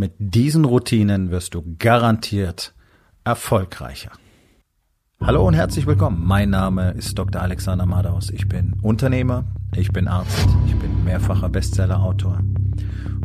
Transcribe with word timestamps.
Mit 0.00 0.14
diesen 0.18 0.64
Routinen 0.64 1.30
wirst 1.30 1.52
du 1.52 1.62
garantiert 1.78 2.72
erfolgreicher. 3.22 4.10
Hallo 5.20 5.46
und 5.46 5.52
herzlich 5.52 5.86
willkommen. 5.86 6.22
Mein 6.24 6.48
Name 6.48 6.92
ist 6.92 7.18
Dr. 7.18 7.42
Alexander 7.42 7.84
Madaus. 7.84 8.30
Ich 8.30 8.48
bin 8.48 8.76
Unternehmer, 8.80 9.44
ich 9.76 9.92
bin 9.92 10.08
Arzt, 10.08 10.48
ich 10.66 10.74
bin 10.76 11.04
mehrfacher 11.04 11.50
Bestseller-Autor 11.50 12.38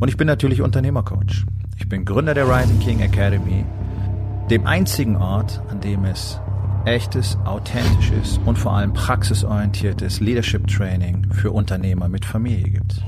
und 0.01 0.09
ich 0.09 0.17
bin 0.17 0.27
natürlich 0.27 0.61
Unternehmercoach. 0.61 1.45
Ich 1.77 1.87
bin 1.87 2.03
Gründer 2.03 2.33
der 2.33 2.45
Rising 2.45 2.79
King 2.81 2.99
Academy, 2.99 3.63
dem 4.49 4.67
einzigen 4.67 5.15
Ort, 5.15 5.61
an 5.69 5.79
dem 5.79 6.03
es 6.03 6.41
echtes, 6.83 7.37
authentisches 7.45 8.37
und 8.45 8.57
vor 8.57 8.73
allem 8.73 8.91
praxisorientiertes 8.91 10.19
Leadership 10.19 10.67
Training 10.67 11.31
für 11.31 11.51
Unternehmer 11.51 12.09
mit 12.09 12.25
Familie 12.25 12.69
gibt. 12.69 13.01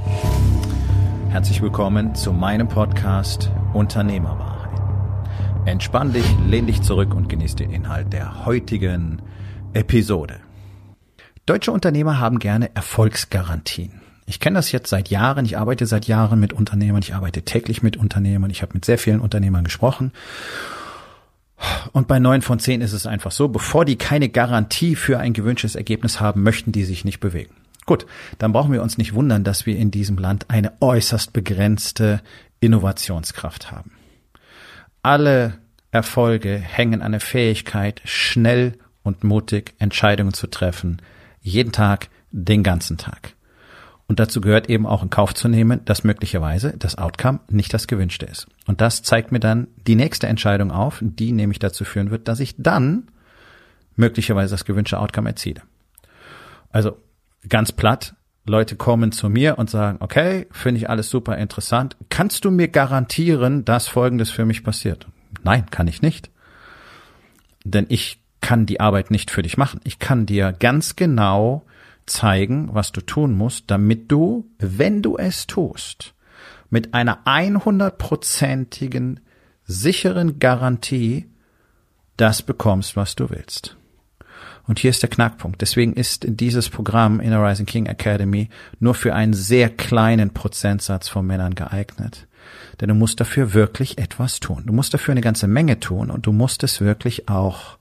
Herzlich 1.30 1.62
willkommen 1.62 2.16
zu 2.16 2.32
meinem 2.32 2.70
Podcast 2.70 3.52
Unternehmerwahrheit. 3.74 4.82
Entspann 5.66 6.14
dich, 6.14 6.26
lehn 6.48 6.68
dich 6.68 6.82
zurück 6.82 7.14
und 7.14 7.28
genieß 7.28 7.56
den 7.56 7.70
Inhalt 7.70 8.14
der 8.14 8.46
heutigen 8.46 9.22
Episode. 9.74 10.40
Deutsche 11.46 11.74
Unternehmer 11.74 12.20
haben 12.20 12.40
gerne 12.40 12.74
Erfolgsgarantien. 12.76 14.02
Ich 14.26 14.40
kenne 14.40 14.56
das 14.58 14.72
jetzt 14.72 14.90
seit 14.90 15.10
Jahren, 15.10 15.46
ich 15.46 15.58
arbeite 15.58 15.86
seit 15.86 16.08
Jahren 16.08 16.40
mit 16.40 16.54
Unternehmern, 16.54 17.02
ich 17.02 17.14
arbeite 17.14 17.44
täglich 17.44 17.84
mit 17.84 17.98
Unternehmern, 17.98 18.50
ich 18.50 18.62
habe 18.62 18.74
mit 18.74 18.86
sehr 18.86 18.98
vielen 18.98 19.20
Unternehmern 19.20 19.66
gesprochen. 19.66 20.14
Und 21.92 22.08
bei 22.08 22.20
neun 22.20 22.42
von 22.42 22.60
zehn 22.60 22.80
ist 22.80 22.94
es 22.94 23.06
einfach 23.06 23.32
so, 23.32 23.50
bevor 23.50 23.84
die 23.84 23.98
keine 23.98 24.30
Garantie 24.30 24.96
für 24.96 25.20
ein 25.20 25.34
gewünschtes 25.34 25.76
Ergebnis 25.76 26.22
haben, 26.22 26.42
möchten 26.42 26.72
die 26.72 26.86
sich 26.86 27.04
nicht 27.04 27.20
bewegen. 27.20 27.54
Gut, 27.88 28.06
dann 28.38 28.52
brauchen 28.52 28.74
wir 28.74 28.84
uns 28.84 28.98
nicht 28.98 29.16
wundern, 29.16 29.46
dass 29.46 29.66
wir 29.66 29.78
in 29.78 29.92
diesem 29.92 30.18
Land 30.18 30.50
eine 30.50 30.74
äußerst 30.82 31.32
begrenzte 31.32 32.22
Innovationskraft 32.60 33.72
haben. 33.72 33.94
Alle 35.02 35.58
Erfolge 35.90 36.58
hängen 36.58 37.02
an 37.02 37.14
der 37.14 37.22
Fähigkeit, 37.22 38.02
schnell 38.04 38.78
und 39.04 39.24
mutig 39.24 39.74
Entscheidungen 39.80 40.34
zu 40.34 40.48
treffen, 40.48 41.02
jeden 41.42 41.72
Tag, 41.72 42.10
den 42.32 42.62
ganzen 42.62 42.98
Tag. 42.98 43.34
Und 44.06 44.20
dazu 44.20 44.42
gehört 44.42 44.70
eben 44.70 44.86
auch 44.86 45.02
in 45.02 45.10
Kauf 45.10 45.34
zu 45.34 45.48
nehmen, 45.48 45.84
dass 45.86 46.04
möglicherweise 46.04 46.74
das 46.78 46.98
Outcome 46.98 47.40
nicht 47.50 47.74
das 47.74 47.88
gewünschte 47.88 48.26
ist. 48.26 48.48
Und 48.66 48.82
das 48.82 49.02
zeigt 49.02 49.32
mir 49.32 49.40
dann 49.40 49.68
die 49.88 49.96
nächste 49.96 50.28
Entscheidung 50.28 50.72
auf, 50.72 51.00
die 51.02 51.32
nämlich 51.32 51.60
dazu 51.60 51.86
führen 51.86 52.12
wird, 52.12 52.28
dass 52.28 52.42
ich 52.42 52.56
dann 52.58 53.08
möglicherweise 53.96 54.54
das 54.54 54.66
gewünschte 54.66 55.00
Outcome 55.00 55.30
erziele. 55.30 55.62
Also 56.70 56.98
ganz 57.50 57.72
platt, 57.72 58.16
Leute 58.46 58.76
kommen 58.76 59.12
zu 59.12 59.30
mir 59.30 59.58
und 59.58 59.70
sagen, 59.70 59.98
okay, 60.02 60.48
finde 60.52 60.80
ich 60.80 60.90
alles 60.90 61.10
super 61.10 61.38
interessant. 61.38 61.98
Kannst 62.10 62.46
du 62.46 62.52
mir 62.52 62.70
garantieren, 62.70 63.66
dass 63.66 63.88
Folgendes 63.88 64.32
für 64.32 64.46
mich 64.46 64.64
passiert? 64.64 65.08
Nein, 65.44 65.70
kann 65.70 65.88
ich 65.88 66.02
nicht. 66.02 66.30
Denn 67.64 67.86
ich 67.90 68.22
kann 68.40 68.66
die 68.66 68.80
Arbeit 68.80 69.12
nicht 69.12 69.32
für 69.32 69.42
dich 69.42 69.58
machen. 69.58 69.82
Ich 69.84 70.00
kann 70.00 70.26
dir 70.26 70.54
ganz 70.54 70.96
genau 70.96 71.66
zeigen, 72.06 72.70
was 72.74 72.94
du 72.94 73.02
tun 73.02 73.34
musst, 73.34 73.70
damit 73.70 74.12
du, 74.12 74.50
wenn 74.60 75.02
du 75.02 75.18
es 75.18 75.48
tust, 75.48 76.14
mit 76.70 76.94
einer 76.94 77.26
100%igen 77.26 79.20
sicheren 79.66 80.40
Garantie 80.40 81.30
das 82.16 82.42
bekommst, 82.42 82.96
was 82.96 83.16
du 83.16 83.30
willst. 83.30 83.78
Und 84.68 84.80
hier 84.80 84.90
ist 84.90 85.02
der 85.02 85.10
Knackpunkt. 85.10 85.62
Deswegen 85.62 85.94
ist 85.94 86.26
dieses 86.28 86.70
Programm 86.70 87.22
in 87.22 87.32
der 87.32 87.42
Rising 87.42 87.66
King 87.66 87.86
Academy 87.86 88.50
nur 88.80 88.96
für 88.96 89.16
einen 89.16 89.34
sehr 89.34 89.70
kleinen 89.70 90.34
Prozentsatz 90.34 91.08
von 91.08 91.26
Männern 91.26 91.56
geeignet. 91.56 92.28
Denn 92.80 92.90
du 92.90 92.96
musst 92.96 93.20
dafür 93.20 93.54
wirklich 93.54 93.98
etwas 93.98 94.40
tun. 94.40 94.64
Du 94.66 94.74
musst 94.74 94.94
dafür 94.94 95.14
eine 95.14 95.22
ganze 95.22 95.48
Menge 95.48 95.80
tun 95.80 96.12
und 96.12 96.26
du 96.28 96.34
musst 96.34 96.64
es 96.64 96.82
wirklich 96.82 97.30
auch 97.30 97.78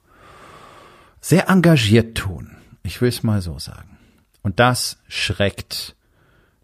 sehr 1.21 1.49
engagiert 1.49 2.17
tun. 2.17 2.53
Ich 2.85 3.01
will 3.01 3.09
es 3.09 3.25
mal 3.25 3.43
so 3.43 3.59
sagen. 3.59 3.99
Und 4.43 4.61
das 4.61 4.99
schreckt 5.09 5.97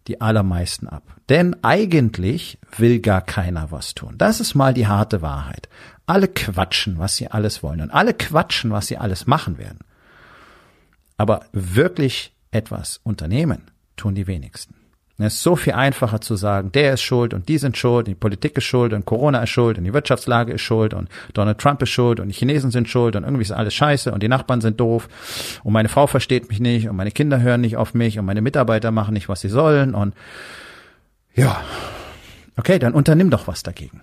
die 0.07 0.21
allermeisten 0.21 0.87
ab. 0.87 1.03
Denn 1.29 1.55
eigentlich 1.63 2.59
will 2.77 2.99
gar 2.99 3.21
keiner 3.21 3.71
was 3.71 3.93
tun. 3.93 4.15
Das 4.17 4.39
ist 4.39 4.55
mal 4.55 4.73
die 4.73 4.87
harte 4.87 5.21
Wahrheit. 5.21 5.67
Alle 6.05 6.29
quatschen, 6.29 6.97
was 6.97 7.15
sie 7.15 7.29
alles 7.29 7.61
wollen. 7.61 7.81
Und 7.81 7.91
alle 7.91 8.13
quatschen, 8.13 8.71
was 8.71 8.87
sie 8.87 8.97
alles 8.97 9.27
machen 9.27 9.57
werden. 9.57 9.79
Aber 11.17 11.45
wirklich 11.51 12.33
etwas 12.51 12.99
unternehmen 13.03 13.71
tun 13.95 14.15
die 14.15 14.27
wenigsten. 14.27 14.75
Es 15.19 15.35
ist 15.35 15.43
so 15.43 15.55
viel 15.55 15.73
einfacher 15.73 16.21
zu 16.21 16.35
sagen, 16.35 16.71
der 16.71 16.93
ist 16.93 17.01
schuld 17.01 17.35
und 17.35 17.47
die 17.47 17.59
sind 17.59 17.77
schuld, 17.77 18.07
die 18.07 18.15
Politik 18.15 18.57
ist 18.57 18.63
schuld 18.63 18.93
und 18.93 19.05
Corona 19.05 19.43
ist 19.43 19.51
schuld 19.51 19.77
und 19.77 19.83
die 19.83 19.93
Wirtschaftslage 19.93 20.53
ist 20.53 20.61
schuld 20.61 20.93
und 20.93 21.07
Donald 21.33 21.59
Trump 21.59 21.81
ist 21.83 21.91
schuld 21.91 22.19
und 22.19 22.29
die 22.29 22.33
Chinesen 22.33 22.71
sind 22.71 22.89
schuld 22.89 23.15
und 23.15 23.23
irgendwie 23.23 23.43
ist 23.43 23.51
alles 23.51 23.75
scheiße 23.75 24.11
und 24.11 24.23
die 24.23 24.27
Nachbarn 24.27 24.59
sind 24.59 24.79
doof 24.79 25.07
und 25.63 25.71
meine 25.71 25.87
Frau 25.87 26.07
versteht 26.07 26.49
mich 26.49 26.59
nicht 26.59 26.89
und 26.89 26.95
meine 26.95 27.11
Kinder 27.11 27.39
hören 27.41 27.61
nicht 27.61 27.77
auf 27.77 27.93
mich 27.93 28.17
und 28.17 28.25
meine 28.25 28.41
Mitarbeiter 28.41 28.89
machen 28.89 29.13
nicht, 29.13 29.29
was 29.29 29.41
sie 29.41 29.49
sollen 29.49 29.93
und 29.93 30.15
ja, 31.35 31.63
okay, 32.57 32.79
dann 32.79 32.93
unternimm 32.93 33.29
doch 33.29 33.47
was 33.47 33.61
dagegen. 33.61 34.01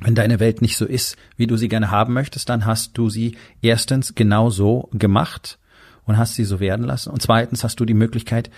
Wenn 0.00 0.16
deine 0.16 0.40
Welt 0.40 0.62
nicht 0.62 0.76
so 0.76 0.84
ist, 0.84 1.16
wie 1.36 1.46
du 1.46 1.56
sie 1.56 1.68
gerne 1.68 1.92
haben 1.92 2.12
möchtest, 2.12 2.48
dann 2.48 2.66
hast 2.66 2.98
du 2.98 3.08
sie 3.08 3.36
erstens 3.60 4.16
genau 4.16 4.50
so 4.50 4.88
gemacht 4.92 5.58
und 6.04 6.18
hast 6.18 6.34
sie 6.34 6.44
so 6.44 6.60
werden 6.60 6.84
lassen. 6.84 7.10
Und 7.10 7.22
zweitens 7.22 7.64
hast 7.64 7.80
du 7.80 7.84
die 7.84 7.94
Möglichkeit, 7.94 8.50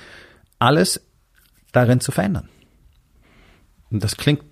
alles 0.59 1.00
darin 1.72 2.00
zu 2.00 2.12
verändern. 2.12 2.49
Und 3.91 4.03
das 4.03 4.16
klingt 4.16 4.43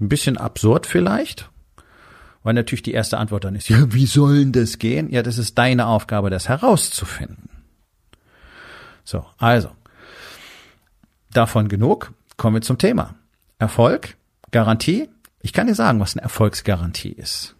ein 0.00 0.08
bisschen 0.08 0.38
absurd 0.38 0.86
vielleicht, 0.86 1.50
weil 2.42 2.54
natürlich 2.54 2.82
die 2.82 2.92
erste 2.92 3.18
Antwort 3.18 3.44
dann 3.44 3.54
ist, 3.54 3.68
ja, 3.68 3.92
wie 3.92 4.06
soll 4.06 4.38
denn 4.38 4.52
das 4.52 4.78
gehen? 4.78 5.10
Ja, 5.10 5.22
das 5.22 5.38
ist 5.38 5.58
deine 5.58 5.86
Aufgabe, 5.86 6.30
das 6.30 6.48
herauszufinden. 6.48 7.50
So, 9.04 9.26
also, 9.38 9.70
davon 11.32 11.68
genug, 11.68 12.12
kommen 12.36 12.56
wir 12.56 12.62
zum 12.62 12.78
Thema. 12.78 13.14
Erfolg, 13.58 14.16
Garantie. 14.50 15.08
Ich 15.42 15.52
kann 15.52 15.66
dir 15.66 15.74
sagen, 15.74 16.00
was 16.00 16.16
eine 16.16 16.22
Erfolgsgarantie 16.22 17.12
ist. 17.12 17.56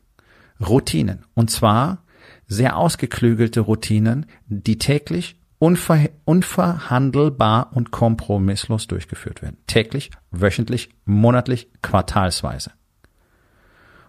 Routinen. 0.60 1.24
Und 1.34 1.50
zwar 1.50 2.02
sehr 2.50 2.76
ausgeklügelte 2.76 3.60
Routinen, 3.60 4.26
die 4.48 4.76
täglich 4.76 5.36
unver 5.60 6.08
unverhandelbar 6.24 7.70
und 7.74 7.92
kompromisslos 7.92 8.88
durchgeführt 8.88 9.40
werden. 9.40 9.56
Täglich, 9.68 10.10
wöchentlich, 10.32 10.90
monatlich, 11.04 11.68
quartalsweise. 11.80 12.72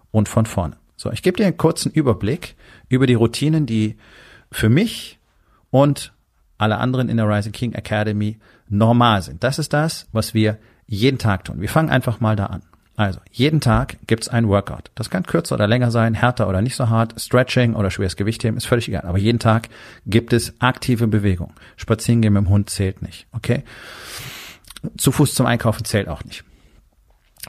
Und 0.09 0.27
von 0.27 0.47
vorne. 0.47 0.77
So, 0.97 1.11
ich 1.11 1.21
gebe 1.21 1.37
dir 1.37 1.45
einen 1.45 1.57
kurzen 1.57 1.91
Überblick 1.91 2.55
über 2.89 3.05
die 3.05 3.13
Routinen, 3.13 3.67
die 3.67 3.97
für 4.51 4.69
mich 4.69 5.19
und 5.69 6.13
alle 6.57 6.79
anderen 6.79 7.09
in 7.09 7.17
der 7.17 7.29
Rising 7.29 7.53
King 7.53 7.73
Academy 7.73 8.39
normal 8.67 9.21
sind. 9.21 9.43
Das 9.43 9.59
ist 9.59 9.71
das, 9.73 10.07
was 10.11 10.33
wir 10.33 10.57
jeden 10.87 11.19
Tag 11.19 11.45
tun. 11.45 11.61
Wir 11.61 11.69
fangen 11.69 11.89
einfach 11.89 12.19
mal 12.19 12.35
da 12.35 12.47
an. 12.47 12.63
Also, 12.97 13.19
jeden 13.31 13.61
Tag 13.61 13.97
gibt's 14.05 14.27
ein 14.27 14.47
Workout. 14.47 14.91
Das 14.95 15.09
kann 15.09 15.23
kürzer 15.23 15.55
oder 15.55 15.67
länger 15.67 15.91
sein, 15.91 16.13
härter 16.13 16.47
oder 16.47 16.61
nicht 16.61 16.75
so 16.75 16.89
hart, 16.89 17.19
Stretching 17.19 17.73
oder 17.75 17.89
schweres 17.89 18.15
Gewicht 18.15 18.43
heben, 18.43 18.57
ist 18.57 18.67
völlig 18.67 18.89
egal. 18.89 19.03
Aber 19.03 19.17
jeden 19.17 19.39
Tag 19.39 19.69
gibt 20.05 20.33
es 20.33 20.53
aktive 20.59 21.07
Bewegung. 21.07 21.53
Spazieren 21.77 22.21
gehen 22.21 22.33
mit 22.33 22.43
dem 22.43 22.49
Hund 22.49 22.69
zählt 22.69 23.01
nicht, 23.01 23.27
okay? 23.31 23.63
Zu 24.97 25.11
Fuß 25.11 25.33
zum 25.33 25.45
Einkaufen 25.45 25.85
zählt 25.85 26.09
auch 26.09 26.23
nicht. 26.23 26.43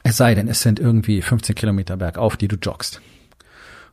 Es 0.05 0.17
sei 0.17 0.35
denn, 0.35 0.49
es 0.49 0.63
sind 0.63 0.81
irgendwie 0.81 1.23
15 1.23 1.55
Kilometer 1.55 1.97
bergauf, 1.97 2.37
die 2.37 2.49
du 2.49 2.57
joggst. 2.57 3.01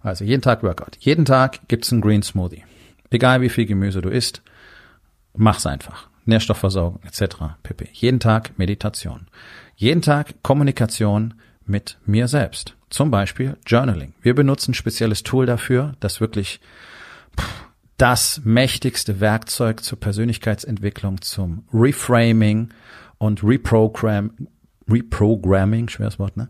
Also 0.02 0.24
jeden 0.24 0.42
Tag 0.42 0.64
Workout. 0.64 0.98
Jeden 1.00 1.26
Tag 1.26 1.68
gibt's 1.68 1.92
einen 1.92 2.02
Green 2.02 2.24
Smoothie. 2.24 2.64
Egal 3.10 3.42
wie 3.42 3.50
viel 3.50 3.66
Gemüse 3.66 4.02
du 4.02 4.10
isst, 4.10 4.42
mach's 5.36 5.66
einfach. 5.66 6.08
Nährstoffversorgung 6.26 7.02
etc. 7.04 7.36
pp. 7.64 7.90
Jeden 7.92 8.20
Tag 8.20 8.58
Meditation. 8.58 9.28
Jeden 9.80 10.02
Tag 10.02 10.44
Kommunikation 10.44 11.36
mit 11.66 12.00
mir 12.06 12.28
selbst. 12.28 12.76
Zum 12.90 13.12
Beispiel 13.12 13.56
Journaling. 13.66 14.14
Wir 14.22 14.36
benutzen 14.36 14.72
ein 14.72 14.74
spezielles 14.74 15.24
Tool 15.24 15.46
dafür, 15.46 15.94
das 16.02 16.20
wirklich 16.20 16.60
das 17.96 18.42
mächtigste 18.44 19.22
Werkzeug 19.22 19.82
zur 19.82 19.98
Persönlichkeitsentwicklung, 19.98 21.22
zum 21.22 21.64
Reframing 21.74 22.72
und 23.20 23.42
Reprogram, 23.42 24.50
Reprogramming, 24.90 25.88
schweres 25.88 26.20
Wort, 26.20 26.36
ne? 26.36 26.50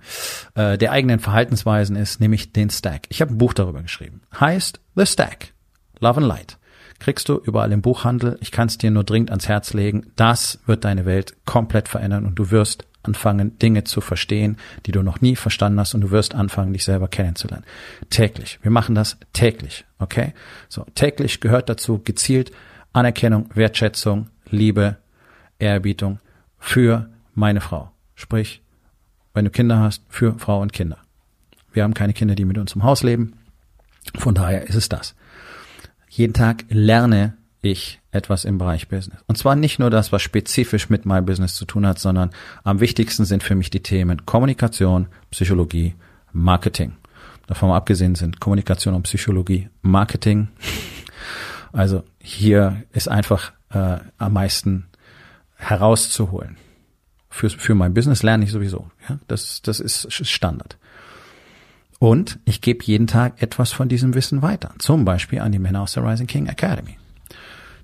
Äh, 0.55 0.79
der 0.79 0.91
eigenen 0.91 1.19
Verhaltensweisen 1.19 1.95
ist, 1.95 2.19
nämlich 2.19 2.51
den 2.51 2.71
Stack. 2.71 3.05
Ich 3.09 3.21
habe 3.21 3.31
ein 3.31 3.37
Buch 3.37 3.53
darüber 3.53 3.83
geschrieben. 3.83 4.21
Heißt 4.39 4.79
The 4.95 5.05
Stack. 5.05 5.53
Love 5.99 6.21
and 6.21 6.27
Light. 6.27 6.57
Kriegst 6.97 7.29
du 7.29 7.37
überall 7.37 7.71
im 7.73 7.83
Buchhandel. 7.83 8.39
Ich 8.41 8.51
kann 8.51 8.69
es 8.69 8.79
dir 8.79 8.89
nur 8.89 9.03
dringend 9.03 9.29
ans 9.29 9.47
Herz 9.47 9.73
legen. 9.73 10.11
Das 10.15 10.59
wird 10.65 10.83
deine 10.83 11.05
Welt 11.05 11.35
komplett 11.45 11.87
verändern 11.87 12.25
und 12.25 12.33
du 12.39 12.49
wirst 12.49 12.88
anfangen, 13.03 13.57
Dinge 13.59 13.83
zu 13.83 14.01
verstehen, 14.01 14.57
die 14.85 14.91
du 14.91 15.01
noch 15.01 15.21
nie 15.21 15.35
verstanden 15.35 15.79
hast 15.79 15.93
und 15.93 16.01
du 16.01 16.11
wirst 16.11 16.35
anfangen, 16.35 16.73
dich 16.73 16.83
selber 16.83 17.07
kennenzulernen. 17.07 17.65
Täglich. 18.09 18.59
Wir 18.61 18.71
machen 18.71 18.95
das 18.95 19.17
täglich. 19.33 19.85
Okay? 19.99 20.33
So. 20.67 20.85
Täglich 20.95 21.39
gehört 21.39 21.69
dazu 21.69 22.01
gezielt 22.03 22.51
Anerkennung, 22.93 23.49
Wertschätzung, 23.53 24.29
Liebe, 24.49 24.97
Ehrerbietung 25.59 26.19
für 26.57 27.09
meine 27.35 27.61
Frau. 27.61 27.91
Sprich, 28.15 28.61
wenn 29.33 29.45
du 29.45 29.51
Kinder 29.51 29.79
hast, 29.79 30.03
für 30.09 30.37
Frau 30.39 30.61
und 30.61 30.73
Kinder. 30.73 30.97
Wir 31.71 31.83
haben 31.83 31.93
keine 31.93 32.13
Kinder, 32.13 32.35
die 32.35 32.45
mit 32.45 32.57
uns 32.57 32.73
im 32.73 32.83
Haus 32.83 33.03
leben. 33.03 33.33
Von 34.15 34.35
daher 34.35 34.67
ist 34.67 34.75
es 34.75 34.89
das. 34.89 35.15
Jeden 36.09 36.33
Tag 36.33 36.65
lerne 36.69 37.37
ich 37.61 37.99
etwas 38.11 38.45
im 38.45 38.57
Bereich 38.57 38.87
Business. 38.87 39.19
Und 39.27 39.37
zwar 39.37 39.55
nicht 39.55 39.79
nur 39.79 39.89
das, 39.89 40.11
was 40.11 40.21
spezifisch 40.21 40.89
mit 40.89 41.05
My 41.05 41.21
Business 41.21 41.55
zu 41.55 41.65
tun 41.65 41.85
hat, 41.85 41.99
sondern 41.99 42.31
am 42.63 42.79
wichtigsten 42.79 43.25
sind 43.25 43.43
für 43.43 43.55
mich 43.55 43.69
die 43.69 43.83
Themen 43.83 44.25
Kommunikation, 44.25 45.07
Psychologie, 45.31 45.95
Marketing. 46.31 46.93
Davon 47.47 47.71
abgesehen 47.71 48.15
sind 48.15 48.39
Kommunikation 48.39 48.93
und 48.93 49.03
Psychologie, 49.03 49.69
Marketing. 49.81 50.49
Also 51.71 52.03
hier 52.17 52.83
ist 52.93 53.09
einfach 53.09 53.51
äh, 53.69 53.97
am 54.17 54.33
meisten 54.33 54.87
herauszuholen. 55.55 56.57
Für, 57.29 57.49
für 57.49 57.75
mein 57.75 57.93
Business 57.93 58.23
lerne 58.23 58.43
ich 58.43 58.51
sowieso. 58.51 58.89
Ja? 59.07 59.19
Das, 59.27 59.61
das 59.61 59.79
ist 59.79 60.11
Standard. 60.11 60.79
Und 61.99 62.39
ich 62.45 62.61
gebe 62.61 62.83
jeden 62.85 63.07
Tag 63.07 63.41
etwas 63.41 63.71
von 63.71 63.89
diesem 63.89 64.15
Wissen 64.15 64.41
weiter. 64.41 64.73
Zum 64.79 65.05
Beispiel 65.05 65.41
an 65.41 65.51
die 65.51 65.59
Männer 65.59 65.81
aus 65.81 65.93
der 65.93 66.03
Rising 66.03 66.27
King 66.27 66.47
Academy. 66.47 66.97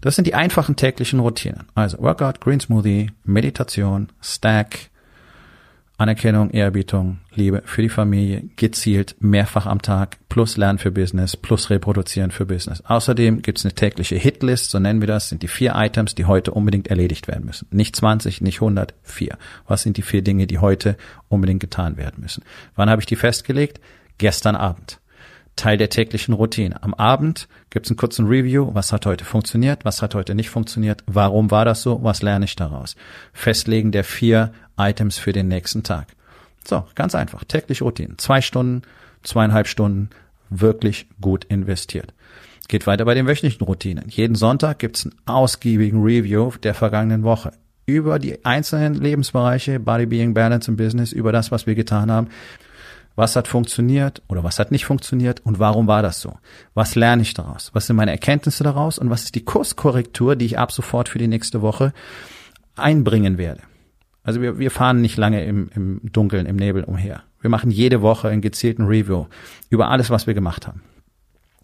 Das 0.02 0.16
sind 0.16 0.26
die 0.26 0.36
einfachen 0.36 0.76
täglichen 0.76 1.20
Routinen. 1.20 1.66
Also 1.74 2.00
Workout, 2.00 2.42
Green 2.42 2.60
Smoothie, 2.60 3.12
Meditation, 3.24 4.10
Stack, 4.22 4.90
Anerkennung, 5.98 6.50
Ehrerbietung, 6.50 7.20
Liebe 7.34 7.62
für 7.66 7.82
die 7.82 7.90
Familie, 7.90 8.50
gezielt 8.58 9.16
mehrfach 9.20 9.66
am 9.66 9.82
Tag, 9.82 10.18
plus 10.28 10.58
Lernen 10.58 10.78
für 10.78 10.92
Business, 10.92 11.38
plus 11.38 11.70
Reproduzieren 11.70 12.32
für 12.32 12.46
Business. 12.46 12.82
Außerdem 12.82 13.42
gibt 13.42 13.60
es 13.60 13.66
eine 13.66 13.76
tägliche 13.76 14.18
Hitlist, 14.18 14.72
so 14.72 14.80
nennen 14.80 15.00
wir 15.00 15.08
das, 15.08 15.30
sind 15.30 15.42
die 15.42 15.48
vier 15.48 15.74
Items, 15.76 16.14
die 16.14 16.26
heute 16.26 16.52
unbedingt 16.52 16.88
erledigt 16.88 17.30
werden 17.30 17.46
müssen. 17.46 17.68
Nicht 17.72 17.96
20, 17.96 18.42
nicht 18.42 18.58
100, 18.58 18.94
vier. 19.04 19.38
Was 19.68 19.84
sind 19.84 19.96
die 19.96 20.02
vier 20.02 20.22
Dinge, 20.22 20.48
die 20.48 20.60
heute 20.60 20.98
unbedingt 21.30 21.62
getan 21.62 21.96
werden 21.96 22.22
müssen? 22.22 22.44
Wann 22.76 22.90
habe 22.90 23.02
ich 23.02 23.06
die 23.06 23.16
festgelegt? 23.16 23.80
Gestern 24.18 24.58
Abend. 24.58 25.00
Teil 25.56 25.78
der 25.78 25.90
täglichen 25.90 26.34
Routine. 26.34 26.84
Am 26.84 26.94
Abend 26.94 27.48
gibt 27.70 27.86
es 27.86 27.92
einen 27.92 27.98
kurzen 27.98 28.28
Review, 28.28 28.72
was 28.74 28.92
hat 28.92 29.06
heute 29.06 29.24
funktioniert, 29.24 29.86
was 29.86 30.02
hat 30.02 30.16
heute 30.16 30.36
nicht 30.36 30.50
funktioniert, 30.50 31.04
warum 31.08 31.52
war 31.52 31.66
das 31.66 31.82
so, 31.82 32.04
was 32.04 32.22
lerne 32.22 32.46
ich 32.46 32.56
daraus. 32.56 32.96
Festlegen 33.34 33.92
der 33.92 34.04
vier 34.04 34.52
Items 34.78 35.18
für 35.18 35.32
den 35.32 35.48
nächsten 35.48 35.84
Tag. 35.84 36.08
So, 36.68 36.86
ganz 36.96 37.16
einfach, 37.16 37.44
tägliche 37.44 37.84
Routine. 37.84 38.18
Zwei 38.18 38.42
Stunden, 38.42 38.82
zweieinhalb 39.24 39.68
Stunden, 39.68 40.10
wirklich 40.50 41.08
gut 41.22 41.46
investiert. 41.46 42.14
Geht 42.68 42.88
weiter 42.88 43.06
bei 43.06 43.14
den 43.14 43.28
wöchentlichen 43.28 43.66
Routinen. 43.66 44.10
Jeden 44.10 44.36
Sonntag 44.36 44.80
gibt 44.80 44.98
es 44.98 45.06
einen 45.06 45.16
ausgiebigen 45.26 46.02
Review 46.02 46.52
der 46.64 46.74
vergangenen 46.74 47.24
Woche 47.24 47.54
über 47.86 48.18
die 48.18 48.44
einzelnen 48.44 48.96
Lebensbereiche, 48.96 49.80
Body, 49.80 50.08
Being, 50.08 50.34
Balance 50.34 50.70
und 50.70 50.78
Business, 50.78 51.12
über 51.12 51.32
das, 51.32 51.52
was 51.52 51.68
wir 51.68 51.76
getan 51.76 52.12
haben. 52.12 52.30
Was 53.16 53.36
hat 53.36 53.48
funktioniert 53.48 54.22
oder 54.28 54.44
was 54.44 54.60
hat 54.60 54.72
nicht 54.72 54.86
funktioniert 54.86 55.40
und 55.46 55.60
warum 55.60 55.88
war 55.88 56.02
das 56.02 56.20
so? 56.20 56.38
Was 56.74 56.96
lerne 56.96 57.22
ich 57.22 57.34
daraus? 57.34 57.72
Was 57.74 57.88
sind 57.88 57.96
meine 57.96 58.12
Erkenntnisse 58.12 58.64
daraus 58.64 59.00
und 59.00 59.10
was 59.10 59.24
ist 59.24 59.36
die 59.36 59.46
Kurskorrektur, 59.46 60.36
die 60.36 60.46
ich 60.46 60.60
ab 60.60 60.72
sofort 60.72 61.10
für 61.10 61.20
die 61.20 61.28
nächste 61.28 61.62
Woche 61.62 61.94
einbringen 62.76 63.38
werde? 63.38 63.62
Also 64.24 64.42
wir, 64.42 64.60
wir 64.60 64.72
fahren 64.72 65.02
nicht 65.02 65.18
lange 65.18 65.46
im, 65.46 65.70
im 65.74 66.02
Dunkeln, 66.04 66.46
im 66.46 66.56
Nebel 66.56 66.84
umher. 66.84 67.24
Wir 67.40 67.50
machen 67.50 67.72
jede 67.72 68.02
Woche 68.02 68.28
einen 68.28 68.42
gezielten 68.42 68.86
Review 68.86 69.28
über 69.70 69.90
alles, 69.90 70.10
was 70.10 70.28
wir 70.28 70.34
gemacht 70.34 70.68
haben. 70.68 70.82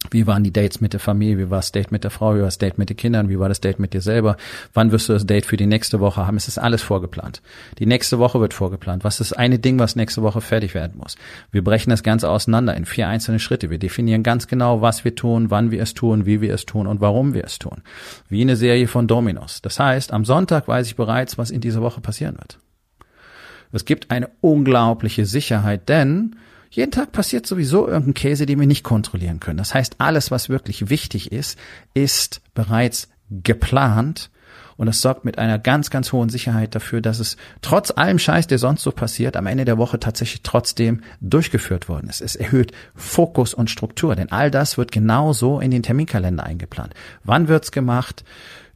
Wie 0.09 0.25
waren 0.25 0.43
die 0.43 0.51
Dates 0.51 0.81
mit 0.81 0.93
der 0.93 0.99
Familie? 0.99 1.37
Wie 1.37 1.49
war 1.49 1.59
das 1.59 1.71
Date 1.71 1.91
mit 1.91 2.03
der 2.03 2.11
Frau? 2.11 2.33
Wie 2.33 2.39
war 2.39 2.45
das 2.45 2.57
Date 2.57 2.77
mit 2.77 2.89
den 2.89 2.97
Kindern? 2.97 3.29
Wie 3.29 3.39
war 3.39 3.49
das 3.49 3.61
Date 3.61 3.79
mit 3.79 3.93
dir 3.93 4.01
selber? 4.01 4.35
Wann 4.73 4.91
wirst 4.91 5.07
du 5.07 5.13
das 5.13 5.27
Date 5.27 5.45
für 5.45 5.57
die 5.57 5.67
nächste 5.67 5.99
Woche 5.99 6.25
haben? 6.25 6.37
Es 6.37 6.47
ist 6.47 6.57
alles 6.57 6.81
vorgeplant. 6.81 7.41
Die 7.77 7.85
nächste 7.85 8.17
Woche 8.17 8.39
wird 8.39 8.53
vorgeplant. 8.53 9.03
Was 9.03 9.19
ist 9.19 9.31
das 9.31 9.37
eine 9.37 9.59
Ding, 9.59 9.77
was 9.77 9.95
nächste 9.95 10.23
Woche 10.23 10.41
fertig 10.41 10.73
werden 10.73 10.97
muss? 10.97 11.15
Wir 11.51 11.63
brechen 11.63 11.91
das 11.91 12.01
Ganze 12.03 12.29
auseinander 12.29 12.75
in 12.75 12.85
vier 12.85 13.07
einzelne 13.07 13.39
Schritte. 13.39 13.69
Wir 13.69 13.77
definieren 13.77 14.23
ganz 14.23 14.47
genau, 14.47 14.81
was 14.81 15.05
wir 15.05 15.15
tun, 15.15 15.51
wann 15.51 15.69
wir 15.69 15.81
es 15.81 15.93
tun, 15.93 16.25
wie 16.25 16.41
wir 16.41 16.53
es 16.53 16.65
tun 16.65 16.87
und 16.87 16.99
warum 16.99 17.33
wir 17.33 17.43
es 17.43 17.59
tun. 17.59 17.83
Wie 18.27 18.41
eine 18.41 18.55
Serie 18.55 18.87
von 18.87 19.07
Dominos. 19.07 19.61
Das 19.61 19.79
heißt, 19.79 20.13
am 20.13 20.25
Sonntag 20.25 20.67
weiß 20.67 20.87
ich 20.87 20.95
bereits, 20.95 21.37
was 21.37 21.51
in 21.51 21.61
dieser 21.61 21.81
Woche 21.81 22.01
passieren 22.01 22.37
wird. 22.37 22.57
Es 23.71 23.85
gibt 23.85 24.11
eine 24.11 24.29
unglaubliche 24.41 25.25
Sicherheit, 25.25 25.87
denn 25.87 26.35
jeden 26.71 26.91
Tag 26.91 27.11
passiert 27.11 27.45
sowieso 27.45 27.87
irgendein 27.87 28.15
Käse, 28.15 28.45
den 28.45 28.59
wir 28.59 28.67
nicht 28.67 28.83
kontrollieren 28.83 29.39
können. 29.39 29.57
Das 29.57 29.73
heißt, 29.73 29.95
alles, 29.99 30.31
was 30.31 30.49
wirklich 30.49 30.89
wichtig 30.89 31.31
ist, 31.31 31.59
ist 31.93 32.41
bereits 32.53 33.09
geplant 33.29 34.31
und 34.81 34.87
das 34.87 35.01
sorgt 35.01 35.25
mit 35.25 35.37
einer 35.37 35.59
ganz, 35.59 35.91
ganz 35.91 36.11
hohen 36.11 36.29
Sicherheit 36.29 36.73
dafür, 36.73 37.01
dass 37.01 37.19
es 37.19 37.37
trotz 37.61 37.91
allem 37.95 38.17
Scheiß, 38.17 38.47
der 38.47 38.57
sonst 38.57 38.81
so 38.81 38.91
passiert, 38.91 39.37
am 39.37 39.45
Ende 39.45 39.63
der 39.63 39.77
Woche 39.77 39.99
tatsächlich 39.99 40.41
trotzdem 40.41 41.01
durchgeführt 41.19 41.87
worden 41.87 42.09
ist. 42.09 42.19
Es 42.19 42.35
erhöht 42.35 42.71
Fokus 42.95 43.53
und 43.53 43.69
Struktur, 43.69 44.15
denn 44.15 44.31
all 44.31 44.49
das 44.49 44.79
wird 44.79 44.91
genauso 44.91 45.59
in 45.59 45.69
den 45.69 45.83
Terminkalender 45.83 46.45
eingeplant. 46.45 46.95
Wann 47.23 47.47
wird's 47.47 47.71
gemacht? 47.71 48.23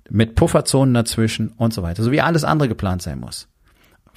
Mit 0.07 0.35
Pufferzonen 0.35 0.93
dazwischen 0.93 1.49
und 1.57 1.73
so 1.73 1.81
weiter, 1.81 2.03
so 2.03 2.11
wie 2.11 2.21
alles 2.21 2.43
andere 2.43 2.69
geplant 2.69 3.01
sein 3.01 3.19
muss. 3.19 3.47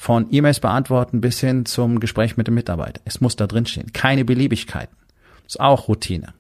Von 0.01 0.29
E-Mails 0.31 0.61
beantworten 0.61 1.21
bis 1.21 1.41
hin 1.41 1.67
zum 1.67 1.99
Gespräch 1.99 2.37
mit 2.37 2.47
dem 2.47 2.55
Mitarbeiter. 2.55 3.01
Es 3.05 3.21
muss 3.21 3.35
da 3.35 3.49
drin 3.49 3.67
stehen. 3.67 3.93
Keine 3.93 4.25
Beliebigkeiten. 4.25 4.97
ist 5.45 5.59
auch 5.59 5.89
Routine. 5.89 6.35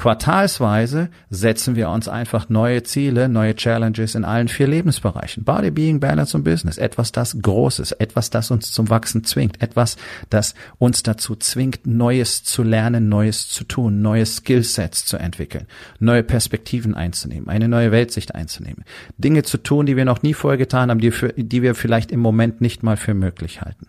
Quartalsweise 0.00 1.10
setzen 1.28 1.76
wir 1.76 1.90
uns 1.90 2.08
einfach 2.08 2.48
neue 2.48 2.82
Ziele, 2.84 3.28
neue 3.28 3.54
Challenges 3.54 4.14
in 4.14 4.24
allen 4.24 4.48
vier 4.48 4.66
Lebensbereichen. 4.66 5.44
Body, 5.44 5.70
Being, 5.70 6.00
Balance 6.00 6.34
und 6.34 6.42
Business. 6.42 6.78
Etwas, 6.78 7.12
das 7.12 7.36
Großes. 7.42 7.92
Etwas, 7.92 8.30
das 8.30 8.50
uns 8.50 8.72
zum 8.72 8.88
Wachsen 8.88 9.24
zwingt. 9.24 9.60
Etwas, 9.60 9.98
das 10.30 10.54
uns 10.78 11.02
dazu 11.02 11.36
zwingt, 11.36 11.86
Neues 11.86 12.44
zu 12.44 12.62
lernen, 12.62 13.10
Neues 13.10 13.50
zu 13.50 13.64
tun, 13.64 14.00
neue 14.00 14.24
Skillsets 14.24 15.04
zu 15.04 15.18
entwickeln, 15.18 15.66
neue 15.98 16.22
Perspektiven 16.22 16.94
einzunehmen, 16.94 17.50
eine 17.50 17.68
neue 17.68 17.92
Weltsicht 17.92 18.34
einzunehmen. 18.34 18.86
Dinge 19.18 19.42
zu 19.42 19.58
tun, 19.58 19.84
die 19.84 19.98
wir 19.98 20.06
noch 20.06 20.22
nie 20.22 20.32
vorher 20.32 20.56
getan 20.56 20.88
haben, 20.88 21.00
die, 21.00 21.10
für, 21.10 21.34
die 21.34 21.60
wir 21.60 21.74
vielleicht 21.74 22.10
im 22.10 22.20
Moment 22.20 22.62
nicht 22.62 22.82
mal 22.82 22.96
für 22.96 23.12
möglich 23.12 23.60
halten. 23.60 23.88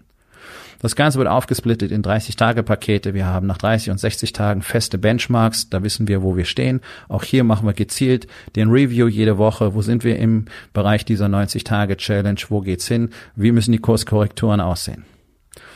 Das 0.82 0.96
Ganze 0.96 1.20
wird 1.20 1.28
aufgesplittet 1.28 1.92
in 1.92 2.02
30-Tage-Pakete. 2.02 3.14
Wir 3.14 3.28
haben 3.28 3.46
nach 3.46 3.60
30 3.60 3.92
und 3.92 4.00
60 4.00 4.34
Tagen 4.34 4.64
feste 4.64 4.98
Benchmarks. 4.98 5.70
Da 5.70 5.84
wissen 5.84 6.08
wir, 6.08 6.24
wo 6.24 6.36
wir 6.36 6.46
stehen. 6.46 6.82
Auch 7.08 7.24
hier 7.24 7.44
machen 7.44 7.68
wir 7.68 7.74
gezielt 7.74 8.26
den 8.56 8.72
Review 8.72 9.08
jede 9.08 9.38
Woche. 9.38 9.76
Wo 9.76 9.84
sind 9.84 10.04
wir 10.04 10.18
im 10.18 10.46
Bereich 10.74 11.06
dieser 11.06 11.28
90-Tage-Challenge? 11.28 12.42
Wo 12.50 12.62
geht's 12.62 12.88
hin? 12.88 13.12
Wie 13.36 13.52
müssen 13.52 13.74
die 13.74 13.78
Kurskorrekturen 13.78 14.60
aussehen? 14.60 15.06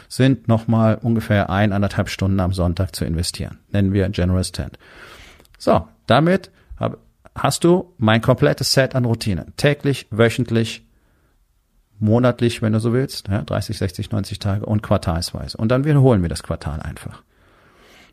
Sind 0.09 0.47
nochmal 0.47 0.97
ungefähr 0.99 1.51
eineinhalb 1.51 2.09
Stunden 2.09 2.39
am 2.39 2.53
Sonntag 2.53 2.95
zu 2.95 3.05
investieren. 3.05 3.59
Nennen 3.71 3.93
wir 3.93 4.09
Generous 4.09 4.51
Tent. 4.51 4.79
So, 5.59 5.87
damit 6.07 6.49
hast 7.35 7.63
du 7.63 7.93
mein 7.97 8.21
komplettes 8.21 8.71
Set 8.71 8.95
an 8.95 9.05
Routinen. 9.05 9.53
Täglich, 9.57 10.07
wöchentlich, 10.09 10.84
monatlich, 11.99 12.61
wenn 12.61 12.73
du 12.73 12.79
so 12.79 12.93
willst, 12.93 13.27
ja, 13.27 13.41
30, 13.41 13.77
60, 13.77 14.11
90 14.11 14.39
Tage 14.39 14.65
und 14.65 14.83
quartalsweise. 14.83 15.57
Und 15.57 15.69
dann 15.69 15.85
wiederholen 15.85 16.21
wir 16.21 16.29
das 16.29 16.43
Quartal 16.43 16.81
einfach. 16.81 17.23